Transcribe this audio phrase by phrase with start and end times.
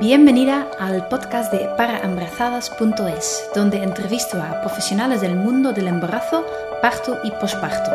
[0.00, 6.46] Bienvenida al podcast de paraembarazadas.es, donde entrevisto a profesionales del mundo del embarazo,
[6.80, 7.90] parto y posparto.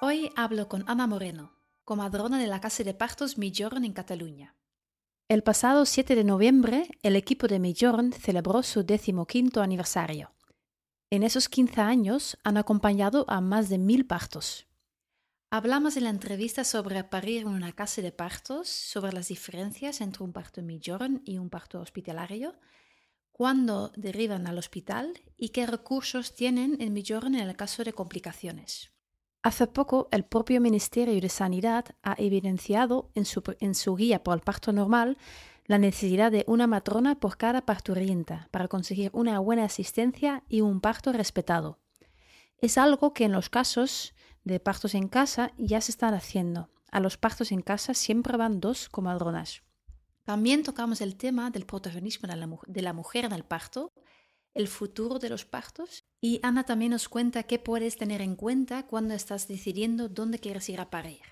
[0.00, 1.50] Hoy hablo con Ana Moreno,
[1.82, 4.54] comadrona de la Casa de Partos Millorn en Cataluña.
[5.28, 10.30] El pasado 7 de noviembre, el equipo de Millorn celebró su decimoquinto aniversario.
[11.10, 14.69] En esos 15 años han acompañado a más de mil partos.
[15.52, 20.22] Hablamos en la entrevista sobre parir en una casa de partos, sobre las diferencias entre
[20.22, 22.54] un parto millón y un parto hospitalario,
[23.32, 28.92] cuándo derivan al hospital y qué recursos tienen en millón en el caso de complicaciones.
[29.42, 34.36] Hace poco, el propio Ministerio de Sanidad ha evidenciado en su, en su guía por
[34.36, 35.18] el parto normal
[35.66, 40.80] la necesidad de una matrona por cada parturienta para conseguir una buena asistencia y un
[40.80, 41.80] parto respetado.
[42.58, 46.70] Es algo que en los casos de partos en casa ya se están haciendo.
[46.90, 49.62] A los partos en casa siempre van dos comadronas.
[50.24, 53.92] También tocamos el tema del protagonismo de la, de la mujer en el parto,
[54.54, 58.86] el futuro de los partos y Ana también nos cuenta qué puedes tener en cuenta
[58.86, 61.22] cuando estás decidiendo dónde quieres ir a parir.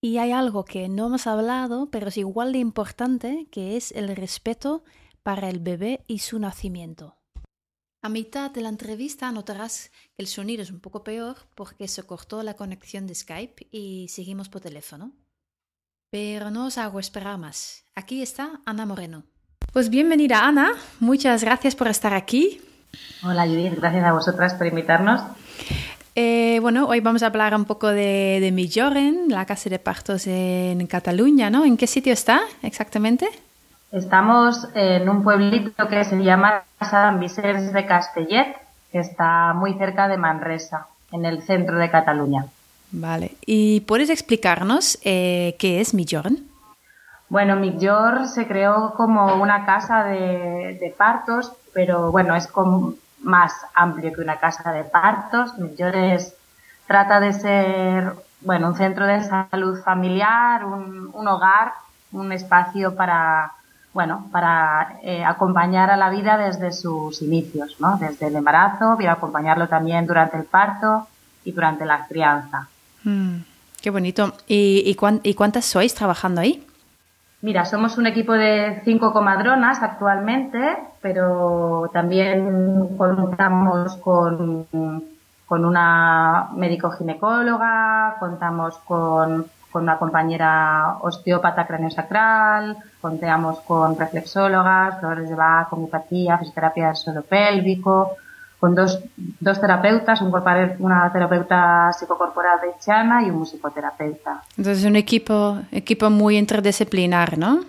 [0.00, 4.14] Y hay algo que no hemos hablado, pero es igual de importante, que es el
[4.14, 4.84] respeto
[5.22, 7.17] para el bebé y su nacimiento.
[8.00, 12.04] A mitad de la entrevista notarás que el sonido es un poco peor porque se
[12.04, 15.10] cortó la conexión de Skype y seguimos por teléfono.
[16.08, 17.82] Pero no os hago esperar más.
[17.96, 19.24] Aquí está Ana Moreno.
[19.72, 22.60] Pues bienvenida Ana, muchas gracias por estar aquí.
[23.24, 25.20] Hola Judith, gracias a vosotras por invitarnos.
[26.14, 30.28] Eh, bueno, hoy vamos a hablar un poco de, de Milloren, la casa de partos
[30.28, 31.64] en Cataluña, ¿no?
[31.64, 33.28] ¿En qué sitio está exactamente?
[33.90, 38.54] Estamos en un pueblito que se llama San Vicente de Castellet,
[38.92, 42.44] que está muy cerca de Manresa, en el centro de Cataluña.
[42.90, 43.36] Vale.
[43.46, 46.38] ¿Y puedes explicarnos eh, qué es Millorn?
[47.30, 53.54] Bueno, Millorn se creó como una casa de, de partos, pero bueno, es como más
[53.74, 55.56] amplio que una casa de partos.
[55.58, 56.18] Millorn
[56.86, 58.12] trata de ser,
[58.42, 61.72] bueno, un centro de salud familiar, un, un hogar,
[62.12, 63.52] un espacio para
[63.98, 67.96] bueno, para eh, acompañar a la vida desde sus inicios, ¿no?
[67.98, 71.08] Desde el embarazo, y acompañarlo también durante el parto
[71.44, 72.68] y durante la crianza.
[73.02, 73.38] Mm,
[73.82, 74.34] qué bonito.
[74.46, 76.64] ¿Y, y, cuántas sois trabajando ahí?
[77.42, 80.60] Mira, somos un equipo de cinco comadronas actualmente,
[81.02, 84.64] pero también contamos con,
[85.44, 95.28] con una médico ginecóloga, contamos con con una compañera osteópata craneosacral, contamos con reflexólogas, dolores
[95.28, 98.16] de Bach, homeopatía, fisioterapia del suelo pélvico,
[98.58, 100.32] con dos, dos terapeutas, un,
[100.80, 104.42] una terapeuta psicocorporal de Chana y un musicoterapeuta.
[104.56, 107.60] Entonces es un equipo, equipo muy interdisciplinar, ¿no?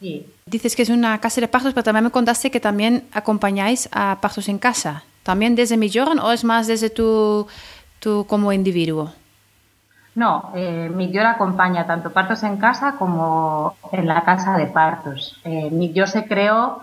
[0.00, 0.26] Sí.
[0.44, 4.18] Dices que es una casa de partos, pero también me contaste que también acompañáis a
[4.20, 5.04] partos en casa.
[5.22, 7.46] ¿También desde Millorn o es más desde tu,
[8.00, 9.12] tu como individuo?
[10.14, 15.40] No, eh, Millor acompaña tanto partos en casa como en la casa de partos.
[15.44, 15.70] Eh,
[16.06, 16.82] se creó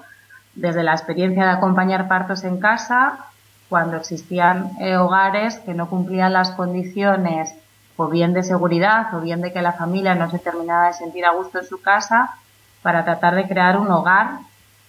[0.55, 3.25] desde la experiencia de acompañar partos en casa
[3.69, 7.53] cuando existían eh, hogares que no cumplían las condiciones
[7.97, 11.25] o bien de seguridad o bien de que la familia no se terminaba de sentir
[11.25, 12.33] a gusto en su casa
[12.81, 14.39] para tratar de crear un hogar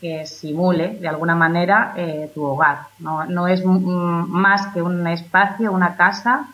[0.00, 2.86] que simule de alguna manera eh, tu hogar.
[3.00, 6.46] No, no es más que un espacio, una casa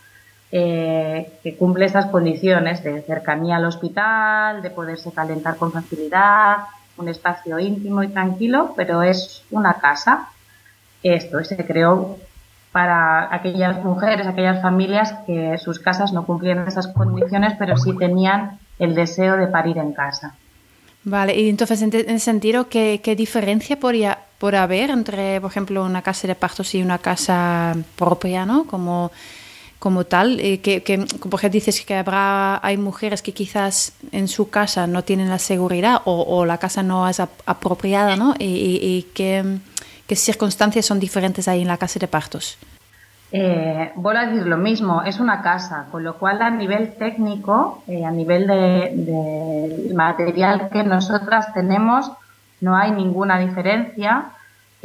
[0.52, 6.58] eh, que cumple esas condiciones de cercanía al hospital, de poderse calentar con facilidad,
[6.96, 10.28] un espacio íntimo y tranquilo, pero es una casa.
[11.02, 12.16] Esto se creó
[12.72, 18.58] para aquellas mujeres, aquellas familias que sus casas no cumplían esas condiciones, pero sí tenían
[18.78, 20.34] el deseo de parir en casa.
[21.04, 25.84] Vale, y entonces en ese sentido, ¿qué, qué diferencia podría por haber entre, por ejemplo,
[25.84, 28.66] una casa de partos y una casa propia, ¿no?
[28.66, 29.10] Como
[29.78, 34.48] como tal, eh, que, que, porque dices que habrá, hay mujeres que quizás en su
[34.48, 38.34] casa no tienen la seguridad o, la casa no es apropiada, ¿no?
[38.38, 39.58] Y, qué,
[40.08, 42.58] circunstancias son diferentes ahí en la casa de partos.
[43.32, 47.82] Eh, vuelvo a decir lo mismo, es una casa, con lo cual a nivel técnico,
[47.88, 52.10] eh, a nivel de, de material que nosotras tenemos,
[52.60, 54.30] no hay ninguna diferencia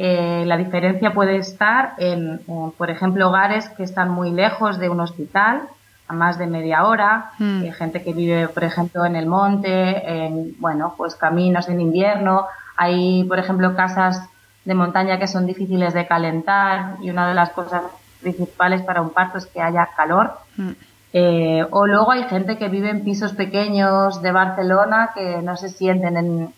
[0.03, 2.41] eh, la diferencia puede estar en,
[2.75, 5.61] por ejemplo, hogares que están muy lejos de un hospital,
[6.07, 7.65] a más de media hora, mm.
[7.65, 12.47] eh, gente que vive, por ejemplo, en el monte, en, bueno, pues caminos en invierno.
[12.77, 14.27] Hay, por ejemplo, casas
[14.65, 17.83] de montaña que son difíciles de calentar y una de las cosas
[18.21, 20.33] principales para un parto es que haya calor.
[20.57, 20.71] Mm.
[21.13, 25.69] Eh, o luego hay gente que vive en pisos pequeños de Barcelona que no se
[25.69, 26.53] sienten en,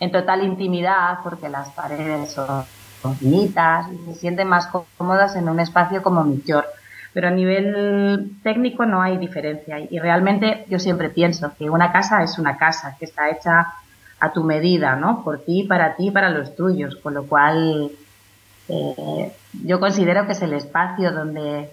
[0.00, 2.64] en total intimidad porque las paredes son,
[3.18, 6.66] finitas y se sienten más cómodas en un espacio como Millor.
[7.12, 12.22] Pero a nivel técnico no hay diferencia y realmente yo siempre pienso que una casa
[12.22, 13.72] es una casa que está hecha
[14.20, 15.24] a tu medida, ¿no?
[15.24, 17.90] Por ti, para ti, para los tuyos, con lo cual
[18.68, 19.32] eh,
[19.64, 21.70] yo considero que es el espacio donde,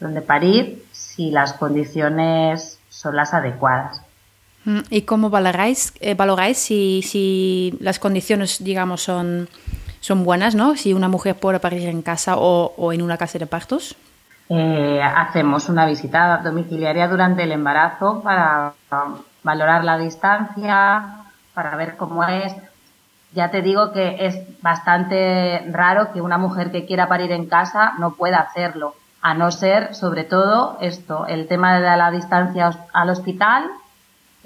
[0.00, 4.00] donde parir si las condiciones son las adecuadas.
[4.64, 9.48] Mm, ¿Y cómo valoráis, eh, valoráis si, si, las condiciones, digamos, son,
[10.00, 10.76] son buenas, ¿no?
[10.76, 13.96] Si una mujer puede parir en casa o, en una casa de partos.
[14.48, 18.72] Eh, hacemos una visita domiciliaria durante el embarazo para
[19.42, 21.24] valorar la distancia,
[21.54, 22.54] para ver cómo es.
[23.32, 27.92] Ya te digo que es bastante raro que una mujer que quiera parir en casa
[27.98, 33.10] no pueda hacerlo, a no ser, sobre todo, esto, el tema de la distancia al
[33.10, 33.64] hospital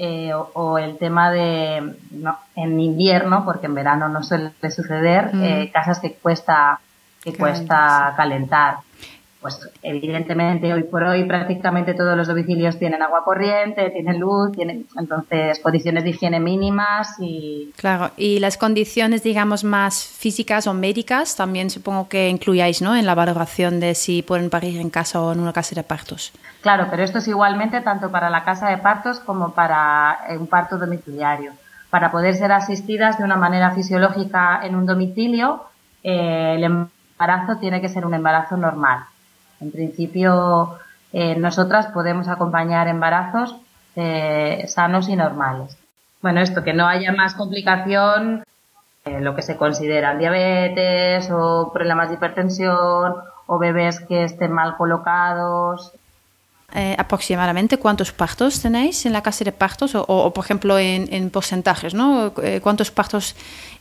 [0.04, 1.94] eh, o, el tema de
[2.56, 5.44] en invierno, porque en verano no suele suceder, mm.
[5.44, 6.81] eh, casas que cuesta
[7.22, 8.78] que cuesta calentar
[9.42, 14.86] pues evidentemente hoy por hoy prácticamente todos los domicilios tienen agua corriente, tienen luz, tienen
[14.96, 21.34] entonces condiciones de higiene mínimas y claro y las condiciones digamos más físicas o médicas
[21.34, 22.94] también supongo que incluyáis ¿no?
[22.94, 26.32] en la valoración de si pueden parir en casa o en una casa de partos.
[26.60, 30.78] Claro, pero esto es igualmente tanto para la casa de partos como para un parto
[30.78, 31.52] domiciliario.
[31.90, 35.64] Para poder ser asistidas de una manera fisiológica en un domicilio,
[36.04, 39.04] eh, el embarazo tiene que ser un embarazo normal
[39.62, 40.79] en principio,
[41.12, 43.56] eh, nosotras podemos acompañar embarazos
[43.97, 45.76] eh, sanos y normales.
[46.20, 48.44] Bueno, esto, que no haya más complicación,
[49.05, 53.14] eh, lo que se consideran diabetes o problemas de hipertensión
[53.47, 55.93] o bebés que estén mal colocados.
[56.96, 62.32] Aproximadamente cuántos partos tenéis en la casa de partos o, por ejemplo en, porcentajes, ¿no?
[62.62, 63.36] ¿Cuántos partos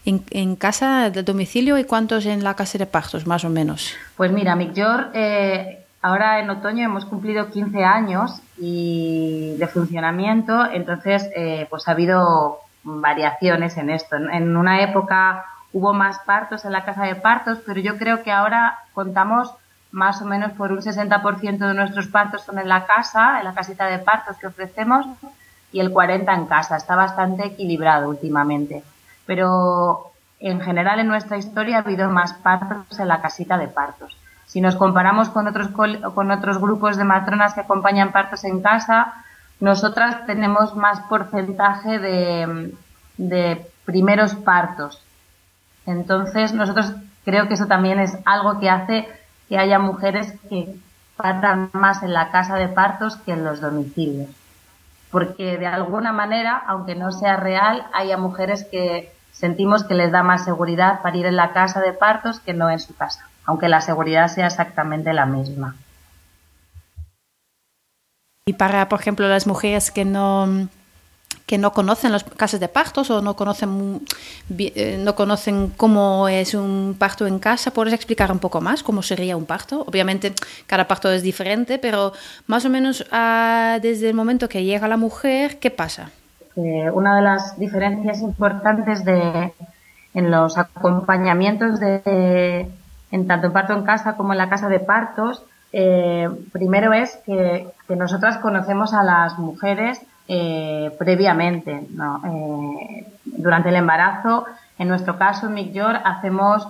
[0.05, 3.93] en, casa de domicilio y cuántos en la casa de partos, más o menos?
[4.17, 11.29] Pues mira, Micjor, eh, ahora en otoño hemos cumplido 15 años y de funcionamiento, entonces
[11.35, 14.15] eh, pues ha habido variaciones en esto.
[14.15, 18.31] En una época hubo más partos en la casa de partos, pero yo creo que
[18.31, 19.53] ahora contamos
[19.91, 23.53] más o menos por un 60% de nuestros partos son en la casa, en la
[23.53, 25.05] casita de partos que ofrecemos,
[25.71, 26.75] y el 40% en casa.
[26.77, 28.83] Está bastante equilibrado últimamente
[29.31, 34.17] pero en general en nuestra historia ha habido más partos en la casita de partos.
[34.45, 39.23] Si nos comparamos con otros, con otros grupos de matronas que acompañan partos en casa,
[39.61, 42.75] nosotras tenemos más porcentaje de,
[43.17, 45.01] de primeros partos.
[45.85, 49.07] Entonces, nosotros creo que eso también es algo que hace
[49.51, 50.73] que haya mujeres que
[51.17, 54.29] partan más en la casa de partos que en los domicilios.
[55.11, 60.23] Porque de alguna manera, aunque no sea real, haya mujeres que sentimos que les da
[60.23, 63.67] más seguridad para ir en la casa de partos que no en su casa, aunque
[63.67, 65.75] la seguridad sea exactamente la misma.
[68.45, 70.69] Y para, por ejemplo, las mujeres que no
[71.51, 73.99] que no conocen las casas de partos o no conocen
[74.57, 79.01] eh, no conocen cómo es un parto en casa, ¿puedes explicar un poco más cómo
[79.01, 79.83] sería un parto?
[79.85, 80.31] Obviamente
[80.65, 82.13] cada parto es diferente, pero
[82.47, 86.11] más o menos ah, desde el momento que llega la mujer, ¿qué pasa?
[86.55, 89.51] una de las diferencias importantes de,
[90.13, 92.65] en los acompañamientos de,
[93.11, 97.17] en tanto en parto en casa como en la casa de partos, eh, primero es
[97.25, 99.99] que, nosotras conocemos a las mujeres
[100.33, 101.71] eh, previamente.
[101.73, 104.45] Eh, durante el embarazo,
[104.77, 106.65] en nuestro caso, en MICYOR, hacemos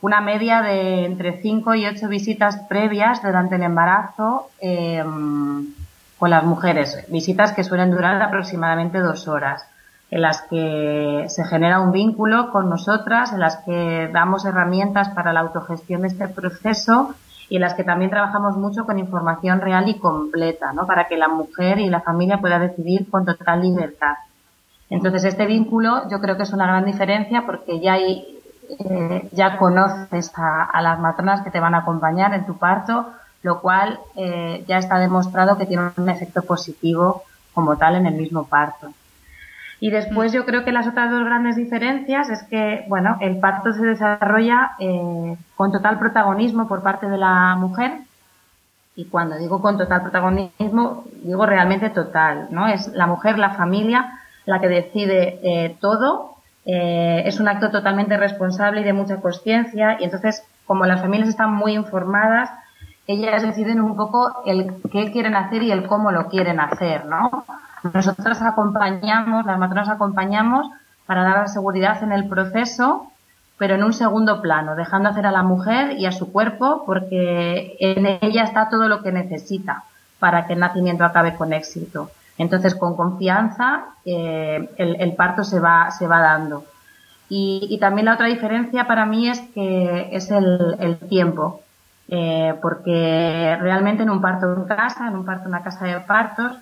[0.00, 7.04] una media de entre 5 y 8 visitas previas durante el embarazo con las mujeres,
[7.08, 9.66] visitas que suelen durar aproximadamente dos horas,
[10.12, 15.32] en las que se genera un vínculo con nosotras, en las que damos herramientas para
[15.32, 17.16] la autogestión de este proceso
[17.48, 20.86] y en las que también trabajamos mucho con información real y completa, ¿no?
[20.86, 24.14] Para que la mujer y la familia pueda decidir con total libertad.
[24.90, 28.38] Entonces, este vínculo yo creo que es una gran diferencia porque ya hay,
[28.78, 33.12] eh, ya conoces a, a las matronas que te van a acompañar en tu parto,
[33.42, 37.22] lo cual eh, ya está demostrado que tiene un efecto positivo
[37.54, 38.88] como tal en el mismo parto.
[39.78, 43.72] Y después yo creo que las otras dos grandes diferencias es que, bueno, el parto
[43.72, 47.92] se desarrolla eh, con total protagonismo por parte de la mujer.
[48.94, 52.66] Y cuando digo con total protagonismo, digo realmente total, ¿no?
[52.66, 56.36] Es la mujer, la familia, la que decide eh, todo.
[56.64, 59.98] es un acto totalmente responsable y de mucha conciencia.
[60.00, 62.50] Y entonces, como las familias están muy informadas,
[63.06, 67.44] ellas deciden un poco el qué quieren hacer y el cómo lo quieren hacer, ¿no?
[67.92, 70.68] Nosotros acompañamos, las matronas acompañamos
[71.06, 73.10] para dar la seguridad en el proceso,
[73.58, 77.76] pero en un segundo plano, dejando hacer a la mujer y a su cuerpo, porque
[77.80, 79.84] en ella está todo lo que necesita
[80.18, 82.10] para que el nacimiento acabe con éxito.
[82.38, 86.64] Entonces, con confianza, eh, el, parto se va, se va dando.
[87.28, 91.62] Y, también la otra diferencia para mí es que es el, tiempo,
[92.08, 95.98] eh, porque realmente en un parto en casa, en un parto en una casa de
[96.00, 96.56] partos,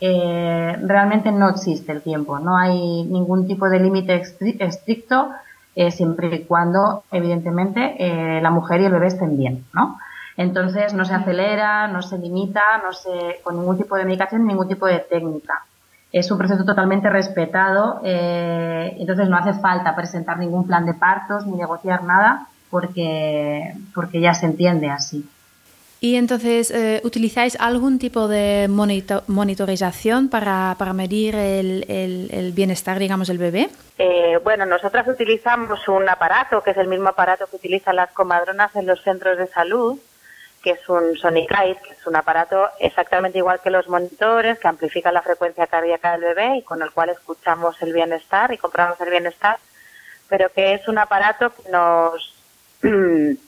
[0.00, 4.14] eh, realmente no existe el tiempo, no hay ningún tipo de límite
[4.60, 5.30] estricto
[5.74, 9.98] eh, siempre y cuando, evidentemente, eh, la mujer y el bebé estén bien, ¿no?
[10.36, 14.68] Entonces no se acelera, no se limita, no se con ningún tipo de medicación, ningún
[14.68, 15.64] tipo de técnica.
[16.12, 21.46] Es un proceso totalmente respetado, eh, entonces no hace falta presentar ningún plan de partos
[21.46, 25.28] ni negociar nada porque, porque ya se entiende así.
[26.00, 33.26] Y entonces, eh, ¿utilizáis algún tipo de monitorización para, para medir el, el, bienestar, digamos,
[33.26, 33.68] del bebé?
[33.98, 38.76] Eh, bueno, nosotras utilizamos un aparato, que es el mismo aparato que utilizan las comadronas
[38.76, 39.98] en los centros de salud,
[40.62, 45.10] que es un Sonicite, que es un aparato exactamente igual que los monitores, que amplifica
[45.10, 49.10] la frecuencia cardíaca del bebé y con el cual escuchamos el bienestar y compramos el
[49.10, 49.58] bienestar,
[50.28, 52.34] pero que es un aparato que nos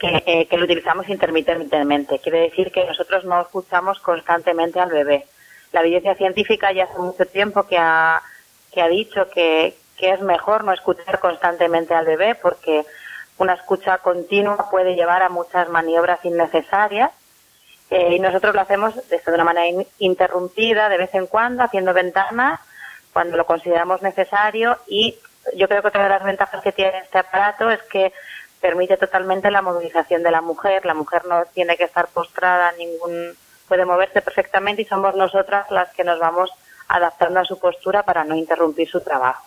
[0.00, 2.18] Eh, que, lo utilizamos intermitentemente.
[2.18, 5.26] Quiere decir que nosotros no escuchamos constantemente al bebé.
[5.72, 8.20] La evidencia científica ya hace mucho tiempo que ha,
[8.72, 12.84] que ha dicho que, que es mejor no escuchar constantemente al bebé porque
[13.38, 17.10] una escucha continua puede llevar a muchas maniobras innecesarias
[17.90, 22.60] eh, y nosotros lo hacemos de una manera interrumpida de vez en cuando, haciendo ventanas
[23.12, 25.16] cuando lo consideramos necesario y
[25.56, 28.12] yo creo que otra de las ventajas que tiene este aparato es que
[28.64, 30.86] permite totalmente la movilización de la mujer.
[30.86, 33.34] La mujer no tiene que estar postrada, ningún
[33.68, 36.48] puede moverse perfectamente y somos nosotras las que nos vamos
[36.88, 39.44] adaptando a su postura para no interrumpir su trabajo.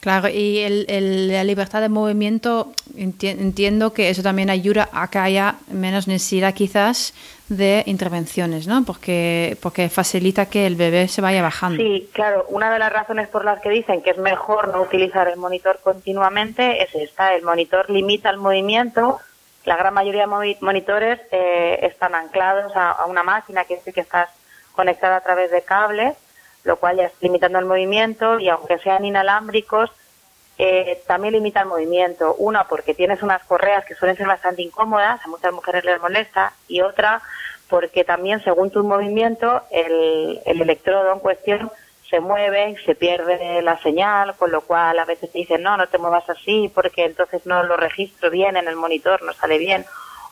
[0.00, 5.54] Claro, y el, la libertad de movimiento, entiendo que eso también ayuda a que haya
[5.68, 7.14] menos necesidad quizás
[7.48, 8.84] de intervenciones, ¿no?
[8.84, 11.82] Porque, porque facilita que el bebé se vaya bajando.
[11.82, 15.28] Sí, claro, una de las razones por las que dicen que es mejor no utilizar
[15.28, 19.20] el monitor continuamente es esta, el monitor limita el movimiento,
[19.64, 24.28] la gran mayoría de monitores eh, están anclados a, una máquina que sí que estás
[24.72, 26.16] conectada a través de cables
[26.66, 29.88] lo cual ya es limitando el movimiento y aunque sean inalámbricos,
[30.58, 32.34] eh, también limita el movimiento.
[32.38, 36.52] Una, porque tienes unas correas que suelen ser bastante incómodas, a muchas mujeres les molesta,
[36.66, 37.22] y otra,
[37.68, 41.70] porque también según tu movimiento, el, el electrodo en cuestión
[42.08, 45.76] se mueve y se pierde la señal, con lo cual a veces te dicen, no,
[45.76, 49.58] no te muevas así, porque entonces no lo registro bien en el monitor, no sale
[49.58, 49.84] bien,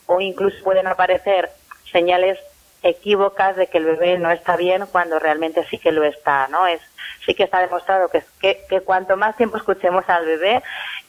[0.07, 1.51] o incluso pueden aparecer
[1.91, 2.39] señales
[2.83, 6.67] equívocas de que el bebé no está bien cuando realmente sí que lo está, ¿no?
[6.67, 6.81] Es
[7.25, 8.23] sí que está demostrado que,
[8.69, 10.63] que, cuanto más tiempo escuchemos al bebé,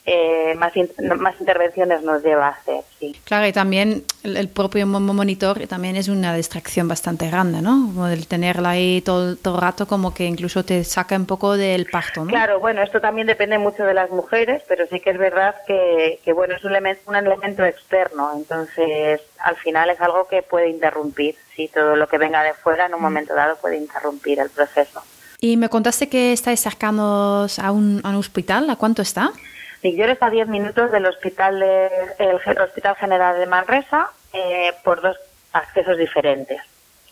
[0.08, 0.72] eh, más,
[1.18, 2.84] más intervenciones nos lleva a hacer.
[3.00, 3.20] Sí.
[3.24, 7.90] Claro, y también el, propio monitor también es una distracción bastante grande, ¿no?
[7.92, 11.56] Como el tenerla ahí todo, todo el rato como que incluso te saca un poco
[11.56, 12.30] del parto, ¿no?
[12.30, 16.20] Claro, bueno, esto también depende mucho de las mujeres, pero sí que es verdad que,
[16.24, 20.68] que bueno, es un elemento, un elemento externo, entonces al final es algo que puede
[20.68, 24.50] interrumpir, sí, todo lo que venga de fuera en un momento dado puede interrumpir el
[24.50, 25.02] proceso.
[25.40, 28.70] Y me contaste que estáis cercanos a un, a un hospital.
[28.70, 29.32] ¿A cuánto está?
[29.86, 31.88] Miguel está a 10 minutos del hospital, de,
[32.18, 35.16] el, hospital General de Manresa eh, por dos
[35.52, 36.60] accesos diferentes,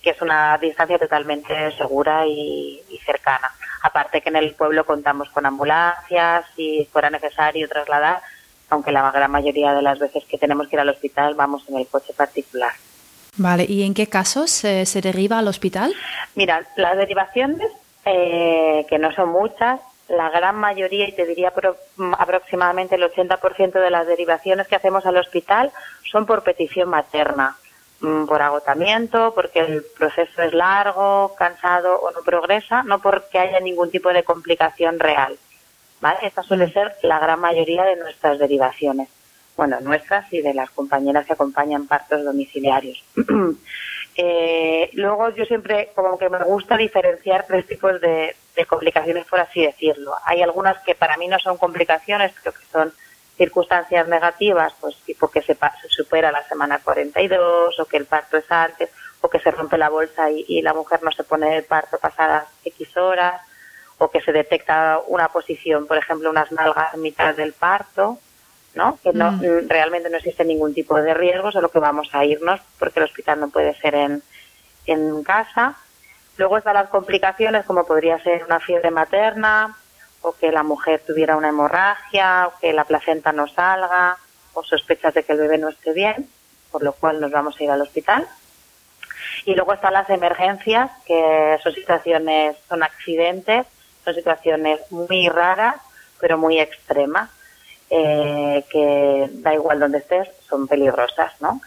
[0.03, 3.49] que es una distancia totalmente segura y, cercana.
[3.81, 8.21] Aparte que en el pueblo contamos con ambulancias, si fuera necesario trasladar,
[8.71, 11.77] aunque la gran mayoría de las veces que tenemos que ir al hospital vamos en
[11.77, 12.73] el coche particular.
[13.37, 15.95] Vale, ¿y en qué casos se, se deriva al hospital?
[16.35, 17.71] Mira, las derivaciones
[18.05, 19.79] eh, que no son muchas,
[20.09, 21.53] la gran mayoría, y te diría
[22.19, 25.73] aproximadamente el 80% de las derivaciones que hacemos al hospital
[26.11, 27.57] son por petición materna,
[28.01, 33.61] mm, por agotamiento, porque el proceso es largo, cansado o no progresa, no porque haya
[33.61, 35.39] ningún tipo de complicación real.
[36.01, 36.19] ¿vale?
[36.23, 39.09] Esta suele ser la gran mayoría de nuestras derivaciones.
[39.57, 43.03] Bueno, nuestras y de las compañeras que acompañan partos domiciliarios.
[44.17, 48.01] Eh, luego yo siempre como que me gusta diferenciar tres tipos
[48.57, 50.15] de, complicaciones, por así decirlo.
[50.25, 52.93] Hay algunas que para mí no son complicaciones, creo que son
[53.37, 55.57] circunstancias negativas, pues tipo que se,
[55.89, 59.89] supera la semana 42 o que el parto es antes o que se rompe la
[59.89, 63.41] bolsa y, la mujer no se pone el parto pasadas X horas
[63.99, 68.19] o que se detecta una posición, por ejemplo, unas nalgas en mitad del parto
[68.75, 68.99] ¿no?
[69.03, 69.69] Que no, mm.
[69.69, 73.41] realmente no existe ningún tipo de riesgo, solo que vamos a irnos porque el hospital
[73.41, 74.23] no puede ser en,
[74.87, 75.77] en casa.
[76.37, 79.77] Luego están las complicaciones, como podría ser una fiebre materna,
[80.23, 84.17] o que la mujer tuviera una hemorragia, o que la placenta no salga,
[84.55, 86.29] o sospechas de que el bebé no esté bien,
[86.71, 88.27] por lo cual nos vamos a ir al hospital.
[89.45, 93.67] Y luego están las emergencias, que son situaciones, son accidentes,
[94.05, 95.77] son situaciones muy raras,
[96.21, 97.31] pero muy extremas,
[97.91, 101.61] eh, que da igual donde estés, son peligrosas, ¿no?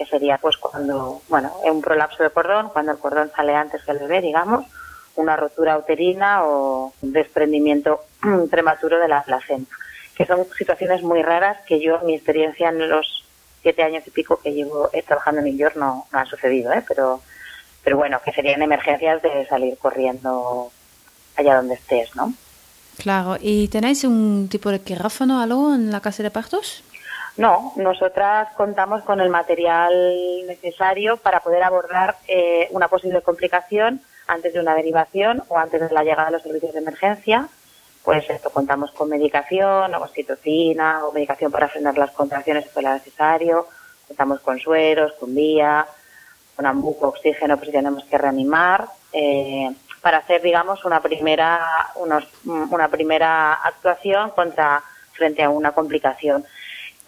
[0.00, 3.90] Que sería pues cuando, bueno, un prolapso de cordón, cuando el cordón sale antes que
[3.90, 4.64] el bebé, digamos,
[5.16, 8.00] una rotura uterina o un desprendimiento
[8.50, 9.76] prematuro de la placenta,
[10.16, 13.26] que son situaciones muy raras que yo, en mi experiencia en los
[13.60, 16.82] siete años y pico que llevo trabajando en New no, no han sucedido, ¿eh?
[16.88, 17.20] pero,
[17.84, 20.72] pero bueno, que serían emergencias de salir corriendo
[21.36, 22.32] allá donde estés, ¿no?
[22.96, 26.84] Claro, ¿y tenéis un tipo de quirófano algo en la casa de partos?
[27.40, 29.90] No, nosotras contamos con el material
[30.46, 35.88] necesario para poder abordar eh, una posible complicación antes de una derivación o antes de
[35.88, 37.48] la llegada de los servicios de emergencia.
[38.04, 43.68] Pues esto, contamos con medicación, oxitocina o medicación para frenar las contracciones si fuera necesario.
[44.06, 45.86] Contamos con sueros, con vía,
[46.54, 48.84] con ambuco, oxígeno, pues si tenemos que reanimar.
[49.14, 49.70] Eh,
[50.02, 54.82] para hacer, digamos, una primera, una primera actuación contra,
[55.12, 56.44] frente a una complicación.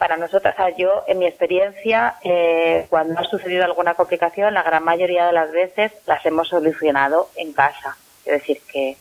[0.03, 5.27] Para nosotras, yo, en mi experiencia, eh, cuando ha sucedido alguna complicación, la gran mayoría
[5.29, 7.97] de las veces las hemos solucionado en casa.
[8.25, 8.97] Es decir, que,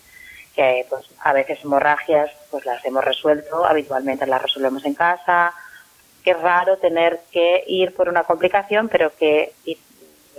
[0.55, 5.55] que pues, a veces hemorragias pues las hemos resuelto, habitualmente las resolvemos en casa,
[6.23, 9.53] que es raro tener que ir por una complicación, pero que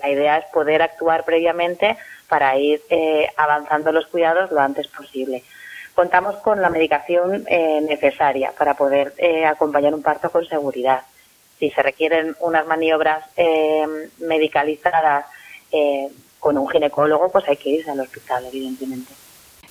[0.00, 5.42] la idea es poder actuar previamente para ir eh, avanzando los cuidados lo antes posible.
[5.94, 11.02] Contamos con la medicación eh, necesaria para poder eh, acompañar un parto con seguridad.
[11.58, 13.24] Si se requieren unas maniobras
[14.18, 15.26] medicalizadas
[16.40, 19.12] con un ginecólogo, pues hay que irse al hospital, evidentemente.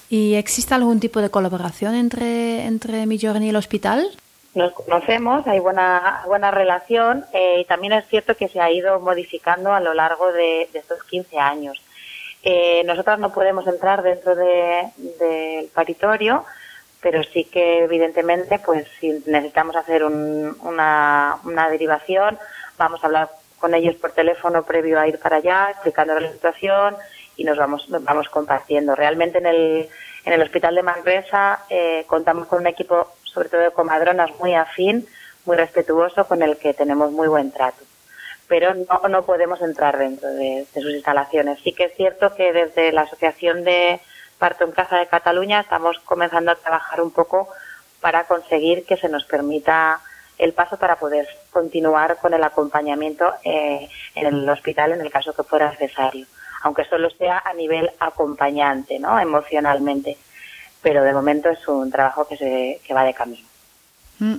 [0.10, 4.08] ¿Y existe algún tipo de colaboración entre, entre Millorn y el hospital?
[4.56, 9.74] Nos conocemos, hay buena, buena relación y también es cierto que se ha ido modificando
[9.74, 11.82] a lo largo de, de estos 15 años.
[12.44, 16.44] Eh, nosotras no podemos entrar dentro del paritorio,
[17.02, 22.38] pero sí que evidentemente, pues si necesitamos hacer una, derivación,
[22.78, 26.96] vamos a hablar con ellos por teléfono previo a ir para allá, explicando la situación
[27.36, 28.96] y nos vamos, vamos compartiendo.
[28.96, 29.90] Realmente en el,
[30.26, 34.56] en el hospital de Manresa eh, contamos con un equipo, sobre todo de comadronas, muy
[34.56, 35.08] afín,
[35.46, 37.84] muy respetuoso, con el que tenemos muy buen trato
[38.52, 41.62] pero no, no podemos entrar dentro de, sus instalaciones.
[41.64, 44.02] Sí que es cierto que desde la Asociación de
[44.40, 47.48] Parto en Casa de Cataluña estamos comenzando a trabajar un poco
[48.02, 50.02] para conseguir que se nos permita
[50.38, 55.34] el paso para poder continuar con el acompañamiento eh, en el hospital en el caso
[55.34, 56.26] que fuera necesario,
[56.64, 59.18] aunque solo sea a nivel acompañante, ¿no?
[59.18, 60.18] emocionalmente.
[60.82, 63.48] Pero de momento es un trabajo que, se, que va de camino.
[64.20, 64.36] Mm.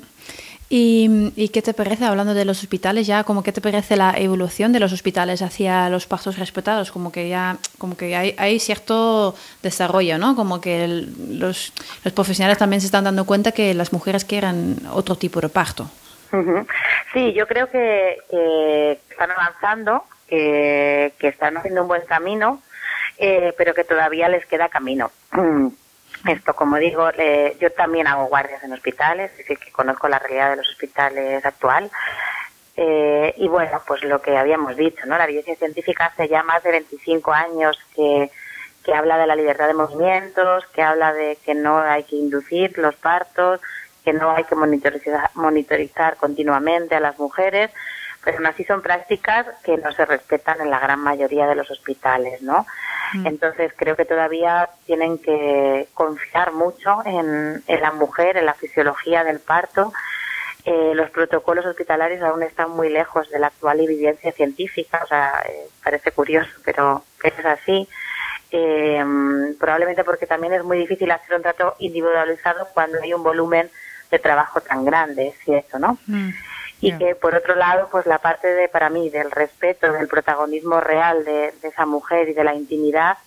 [0.74, 4.72] ¿Y, qué te parece, hablando de los hospitales, ya como qué te parece la evolución
[4.72, 6.90] de los hospitales hacia los partos respetados?
[6.90, 10.34] Como que ya como que hay, hay cierto desarrollo, ¿no?
[10.34, 15.14] Como que los, los, profesionales también se están dando cuenta que las mujeres quieren otro
[15.16, 15.90] tipo de parto.
[17.12, 18.22] Sí, yo creo que,
[19.10, 22.62] están avanzando, que, que, están haciendo un buen camino,
[23.18, 25.10] eh, pero que todavía les queda camino.
[26.26, 27.10] Esto, como digo,
[27.58, 31.44] yo también hago guardias en hospitales, es decir, que conozco la realidad de los hospitales
[31.44, 31.90] actual.
[32.76, 35.18] Eh, y bueno, pues lo que habíamos dicho, ¿no?
[35.18, 38.30] La evidencia científica hace ya más de 25 años que,
[38.84, 42.78] que habla de la libertad de movimientos, que habla de que no hay que inducir
[42.78, 43.60] los partos,
[44.04, 47.70] que no hay que monitorizar, monitorizar continuamente a las mujeres,
[48.24, 51.70] pero aún así son prácticas que no se respetan en la gran mayoría de los
[51.70, 52.66] hospitales, ¿no?
[53.24, 59.40] Entonces creo que todavía tienen que confiar mucho en, la mujer, en la fisiología del
[59.40, 59.92] parto.
[60.64, 65.42] Eh, los protocolos hospitalarios aún están muy lejos de la actual evidencia científica, o sea,
[65.48, 67.88] eh, parece curioso, pero es así.
[68.50, 69.04] Eh,
[69.58, 73.70] probablemente porque también es muy difícil hacer un trato individualizado cuando hay un volumen
[74.10, 75.98] de trabajo tan grande, es cierto, ¿no?
[76.06, 76.30] Mm
[76.82, 80.80] y que por otro lado pues la parte de para mí del respeto del protagonismo
[80.80, 83.18] real de, esa mujer y de la intimidad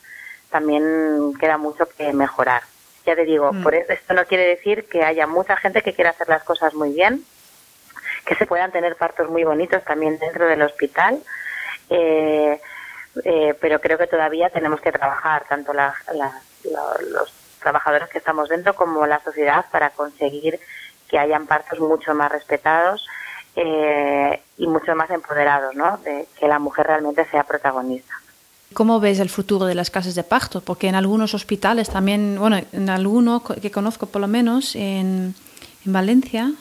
[0.49, 2.63] también queda mucho que mejorar
[3.05, 3.63] ya te digo mm.
[3.63, 6.73] por eso esto no quiere decir que haya mucha gente que quiera hacer las cosas
[6.73, 7.23] muy bien
[8.25, 11.23] que se puedan tener partos muy bonitos también dentro del hospital
[11.89, 12.59] eh,
[13.23, 19.07] eh, pero creo que todavía tenemos que trabajar tanto los trabajadores que estamos dentro como
[19.07, 20.59] la sociedad para conseguir
[21.07, 23.07] que hayan partos mucho más respetados
[23.55, 25.97] eh, y mucho más empoderados, ¿no?
[25.97, 28.13] De que la mujer realmente sea protagonista.
[28.73, 30.61] ¿Cómo ves el futuro de las casas de parto?
[30.61, 35.33] Porque en algunos hospitales también, bueno, en alguno que conozco por lo menos, en,
[35.85, 36.51] en Valencia,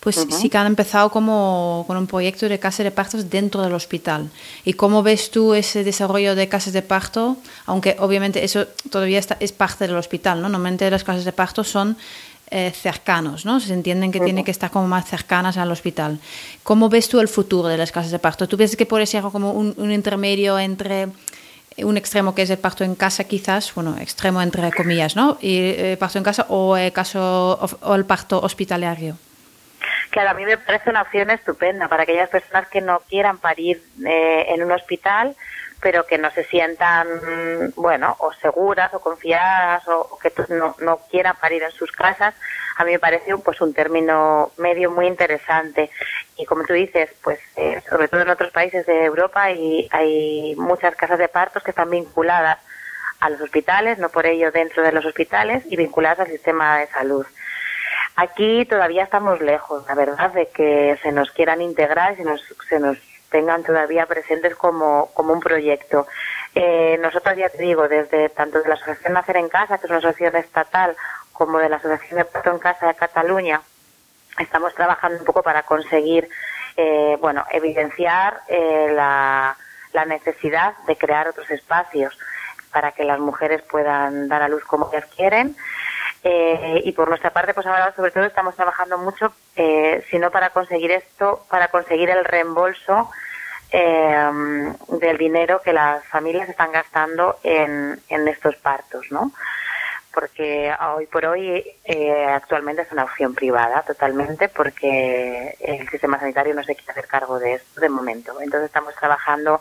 [0.00, 3.74] pues sí que han empezado como con un proyecto de casas de partos dentro del
[3.74, 4.30] hospital.
[4.64, 7.36] ¿Y cómo ves tú ese desarrollo de casas de parto?
[7.66, 10.48] Aunque obviamente eso todavía está, es parte del hospital, ¿no?
[10.48, 11.96] Normalmente las casas de parto son
[12.50, 13.60] eh, cercanos, ¿no?
[13.60, 16.18] Se entienden que tienen que estar como más cercanas al hospital.
[16.62, 18.48] ¿Cómo ves tú el futuro de las casas de parto?
[18.48, 21.08] ¿Tú ves que puede ser como un, intermedio entre
[21.78, 25.38] un extremo que es el parto en casa quizás, bueno, extremo entre comillas, ¿no?
[25.40, 29.16] Y eh, parto en casa o el caso o el parto hospitalario.
[30.10, 33.82] Claro, a mí me parece una opción estupenda para aquellas personas que no quieran parir
[34.06, 35.36] eh, en un hospital,
[35.80, 37.06] pero que no se sientan,
[37.76, 42.34] bueno, o seguras o confiadas o, que no, no, quieran parir en sus casas.
[42.76, 45.90] A mí me parece pues un término medio muy interesante.
[46.36, 50.54] Y como tú dices, pues eh, sobre todo en otros países de Europa hay, hay
[50.56, 52.58] muchas casas de partos que están vinculadas
[53.20, 56.86] a los hospitales, no por ello dentro de los hospitales, y vinculadas al sistema de
[56.88, 57.26] salud.
[58.16, 62.42] Aquí todavía estamos lejos, la verdad, de que se nos quieran integrar y se nos,
[62.68, 62.98] se nos
[63.30, 66.06] tengan todavía presentes como, como un proyecto.
[66.54, 69.90] Eh, nosotros ya te digo, desde tanto de la Asociación Nacer en Casa, que es
[69.90, 70.96] una asociación estatal,
[71.32, 73.60] como de la Asociación de Parto en Casa de Cataluña,
[74.38, 76.28] estamos trabajando un poco para conseguir,
[76.76, 79.56] eh, bueno, evidenciar eh, la,
[79.92, 82.18] la necesidad de crear otros espacios
[82.72, 85.56] para que las mujeres puedan dar a luz como ellas quieren
[86.24, 90.50] eh, y por nuestra parte, pues ahora sobre todo estamos trabajando mucho, eh, sino para
[90.50, 93.10] conseguir esto, para conseguir el reembolso
[93.70, 94.30] eh,
[94.88, 99.32] del dinero que las familias están gastando en, en estos partos, ¿no?
[100.12, 106.54] Porque hoy por hoy eh, actualmente es una opción privada totalmente porque el sistema sanitario
[106.54, 108.40] no se quiere hacer cargo de esto de momento.
[108.40, 109.60] Entonces estamos trabajando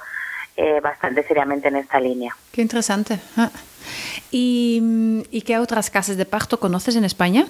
[0.58, 2.36] eh, bastante seriamente en esta línea.
[2.52, 3.20] Qué interesante.
[3.38, 3.52] Ah.
[4.32, 7.46] ¿Y, qué otras casas de parto conoces en España?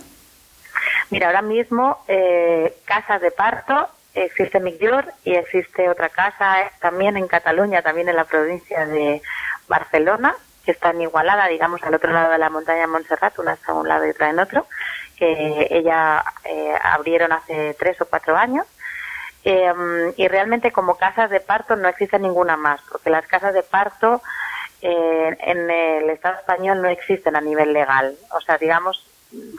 [1.10, 7.18] Mira, ahora mismo eh, casas de parto existe Millor y existe otra casa eh, también
[7.18, 9.22] en Cataluña, también en la provincia de
[9.68, 13.54] Barcelona, que está en Igualada, digamos, al otro lado de la montaña de Montserrat, una
[13.54, 14.68] está a un lado y otra en otro,
[15.16, 18.66] que ella eh, abrieron hace tres o cuatro años
[19.50, 23.64] Em, y realmente como casas de parto no existe ninguna más, porque las casas de
[23.64, 24.22] parto
[24.82, 28.14] eh, en el Estado español no existen a nivel legal.
[28.32, 29.08] O sea, digamos,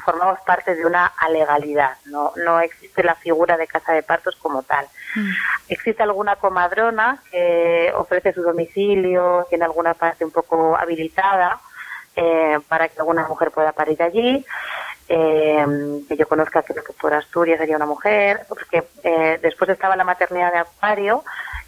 [0.04, 4.62] formamos parte de una alegalidad, no, no existe la figura de casa de partos como
[4.62, 4.84] tal.
[5.14, 5.30] Mm.
[5.70, 11.60] Existe alguna comadrona que ofrece su domicilio, tiene alguna parte un poco habilitada
[12.14, 14.44] eh, para que alguna mujer pueda parir allí
[15.08, 15.66] eh,
[16.06, 20.04] que yo conozca, creo que por Asturias sería una mujer, porque eh, después estaba la
[20.04, 21.24] maternidad de Acuario,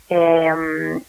[0.08, 1.00] eh,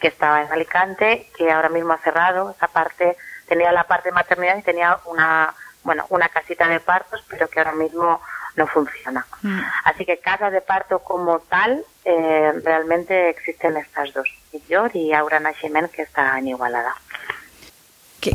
[0.00, 4.14] que estaba en Alicante, que ahora mismo ha cerrado esa parte, tenía la parte de
[4.14, 8.20] maternidad y tenía una, bueno, una casita de partos, pero que ahora mismo
[8.56, 9.26] no funciona.
[9.42, 9.60] Mm.
[9.84, 14.28] Así que casas de parto como tal, eh, realmente existen estas dos,
[14.68, 16.94] yo y Aura Nashimen, que está en Igualada.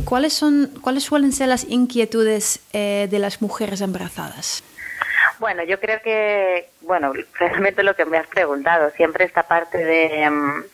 [0.04, 4.64] ¿Cuáles, son, ¿Cuáles suelen ser las inquietudes eh, de las mujeres embarazadas?
[5.38, 10.30] Bueno, yo creo que, bueno, realmente lo que me has preguntado, siempre esta parte de,
[10.30, 10.64] mm,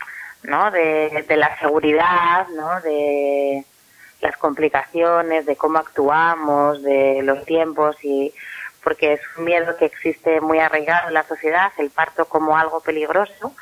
[0.45, 0.71] ¿no?
[0.71, 2.81] de, la seguridad, ¿no?
[2.83, 3.65] De
[4.21, 8.33] las complicaciones, de cómo actuamos, de los tiempos y
[8.85, 12.81] porque es un miedo que existe muy arraigado en la sociedad, el parto como algo
[12.81, 13.55] peligroso,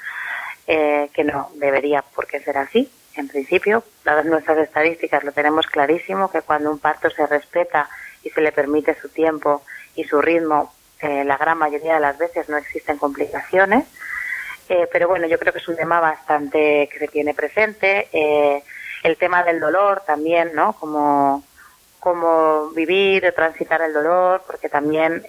[0.67, 5.67] eh, que no debería por qué ser así en principio, dadas nuestras estadísticas, lo tenemos
[5.67, 7.89] clarísimo que cuando un parto se respeta
[8.23, 9.63] y se le permite su tiempo
[9.97, 13.87] y su ritmo, eh, la gran mayoría de las veces no existen complicaciones.
[14.69, 18.09] Eh, pero bueno, yo creo que es un tema bastante que se tiene presente.
[18.13, 18.63] Eh,
[19.03, 20.75] el tema del dolor también, ¿no?
[20.75, 21.43] Como,
[21.99, 25.25] como vivir transitar el dolor, porque también,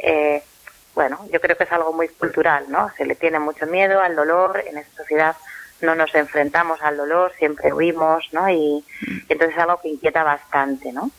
[0.96, 2.90] bueno, yo creo que es algo muy cultural, ¿no?
[2.98, 5.36] Se le tiene mucho miedo al dolor en esta sociedad
[5.82, 8.50] no nos enfrentamos al dolor, siempre huimos, ¿no?
[8.50, 8.84] Y,
[9.28, 11.12] entonces es algo que inquieta bastante, ¿no?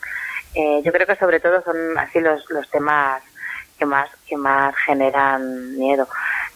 [0.54, 3.22] Eh, yo creo que sobre todo son así los, los temas
[3.78, 6.06] que más que más generan miedo.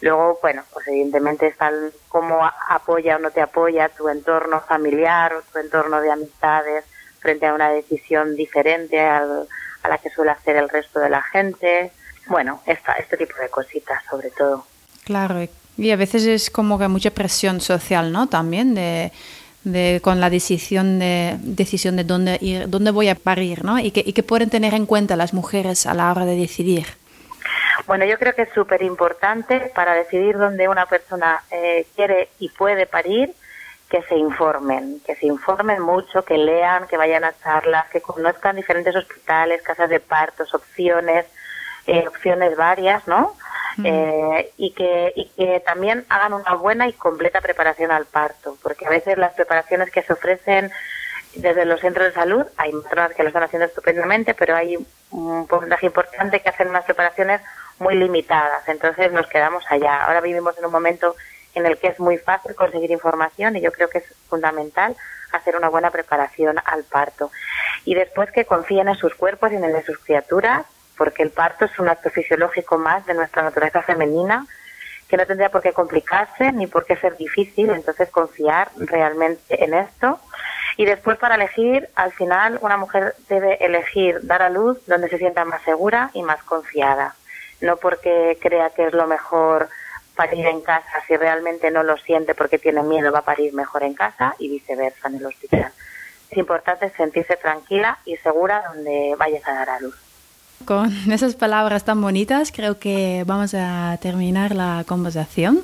[0.01, 1.71] Luego, bueno, pues evidentemente está
[2.09, 6.85] cómo apoya o no te apoya tu entorno familiar o tu entorno de amistades
[7.19, 9.47] frente a una decisión diferente al,
[9.81, 11.91] a la que suele hacer el resto de la gente.
[12.27, 14.65] Bueno, esta, este tipo de cositas sobre todo.
[15.03, 15.39] Claro,
[15.77, 18.27] y a veces es como que mucha presión social, ¿no?
[18.27, 19.11] También de,
[19.63, 23.79] de, con la decisión de, decisión de dónde ir, dónde voy a parir, ¿no?
[23.79, 26.85] Y que, y que pueden tener en cuenta las mujeres a la hora de decidir.
[27.87, 32.49] Bueno, yo creo que es súper importante para decidir dónde una persona eh, quiere y
[32.49, 33.33] puede parir,
[33.89, 38.55] que se informen, que se informen mucho, que lean, que vayan a charlas, que conozcan
[38.55, 41.25] diferentes hospitales, casas de partos, opciones,
[41.87, 43.35] eh, opciones varias, ¿no?
[43.83, 48.85] Eh, y, que, y que también hagan una buena y completa preparación al parto, porque
[48.85, 50.71] a veces las preparaciones que se ofrecen
[51.35, 54.77] desde los centros de salud, hay matronas que lo están haciendo estupendamente, pero hay
[55.11, 57.41] un porcentaje importante que hacen unas preparaciones
[57.79, 60.05] muy limitadas, entonces nos quedamos allá.
[60.05, 61.15] Ahora vivimos en un momento
[61.53, 64.95] en el que es muy fácil conseguir información y yo creo que es fundamental
[65.31, 67.31] hacer una buena preparación al parto.
[67.83, 70.65] Y después que confíen en sus cuerpos y en el de sus criaturas
[70.97, 74.45] porque el parto es un acto fisiológico más de nuestra naturaleza femenina
[75.07, 79.73] que no tendría por qué complicarse ni por qué ser difícil, entonces confiar realmente en
[79.73, 80.19] esto.
[80.77, 85.17] Y después para elegir, al final una mujer debe elegir dar a luz donde se
[85.17, 87.15] sienta más segura y más confiada,
[87.61, 89.69] no porque crea que es lo mejor
[90.15, 93.83] parir en casa, si realmente no lo siente porque tiene miedo va a parir mejor
[93.83, 95.71] en casa y viceversa en el hospital.
[96.29, 100.04] Es importante sentirse tranquila y segura donde vayas a dar a luz.
[100.63, 105.61] Con esas palabras tan bonitas creo que vamos a terminar la conversación.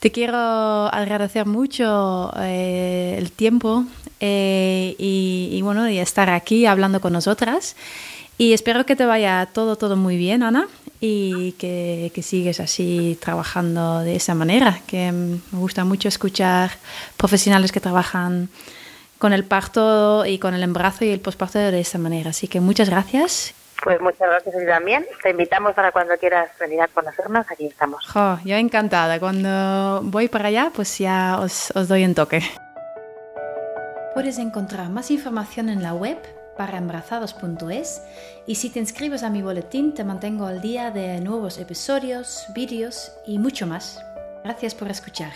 [0.00, 3.84] Te quiero agradecer mucho eh, el tiempo
[4.20, 7.76] eh, y, bueno, y estar aquí hablando con nosotras.
[8.38, 10.68] Y espero que te vaya todo, todo muy bien, Ana,
[11.00, 16.70] y que, que sigues así trabajando de esa manera, que me gusta mucho escuchar
[17.16, 18.48] profesionales que trabajan
[19.18, 22.30] con el parto y con el embarazo y el posparto de esa manera.
[22.30, 25.06] Así que muchas gracias pues muchas gracias a ti también.
[25.22, 28.04] Te invitamos para cuando quieras venir a conocernos, aquí estamos.
[28.44, 29.18] yo encantada.
[29.20, 32.42] Cuando voy para allá, pues ya os, os doy un toque.
[34.14, 36.18] Puedes encontrar más información en la web
[36.56, 38.02] para embarazados.es
[38.46, 43.12] y si te inscribes a mi boletín te mantengo al día de nuevos episodios, vídeos
[43.26, 44.04] y mucho más.
[44.42, 45.32] Gracias por escuchar.